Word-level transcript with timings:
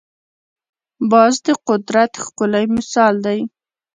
باز 1.11 1.35
د 1.45 1.47
قدرت 1.67 2.11
ښکلی 2.23 2.65
مثال 2.75 3.13
دی 3.25 3.39